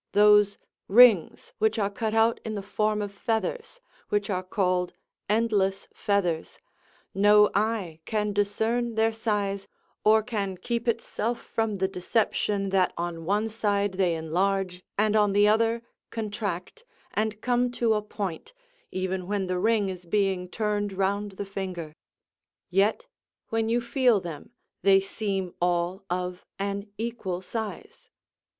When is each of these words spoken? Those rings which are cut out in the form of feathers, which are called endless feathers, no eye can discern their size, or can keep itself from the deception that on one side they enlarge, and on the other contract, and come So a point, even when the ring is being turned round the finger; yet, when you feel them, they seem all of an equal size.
Those 0.13 0.57
rings 0.87 1.53
which 1.59 1.77
are 1.77 1.91
cut 1.91 2.15
out 2.15 2.39
in 2.43 2.55
the 2.55 2.63
form 2.63 3.03
of 3.03 3.11
feathers, 3.13 3.79
which 4.09 4.31
are 4.31 4.41
called 4.41 4.93
endless 5.29 5.87
feathers, 5.93 6.57
no 7.13 7.51
eye 7.53 7.99
can 8.05 8.33
discern 8.33 8.95
their 8.95 9.11
size, 9.11 9.67
or 10.03 10.23
can 10.23 10.57
keep 10.57 10.87
itself 10.87 11.39
from 11.39 11.77
the 11.77 11.87
deception 11.87 12.71
that 12.71 12.93
on 12.97 13.25
one 13.25 13.47
side 13.47 13.91
they 13.91 14.15
enlarge, 14.15 14.81
and 14.97 15.15
on 15.15 15.33
the 15.33 15.47
other 15.47 15.83
contract, 16.09 16.83
and 17.13 17.39
come 17.39 17.71
So 17.71 17.93
a 17.93 18.01
point, 18.01 18.53
even 18.89 19.27
when 19.27 19.45
the 19.45 19.59
ring 19.59 19.87
is 19.87 20.05
being 20.05 20.49
turned 20.49 20.93
round 20.93 21.33
the 21.33 21.45
finger; 21.45 21.93
yet, 22.71 23.05
when 23.49 23.69
you 23.69 23.79
feel 23.79 24.19
them, 24.19 24.49
they 24.81 24.99
seem 24.99 25.53
all 25.61 26.03
of 26.09 26.43
an 26.57 26.87
equal 26.97 27.41
size. 27.43 28.09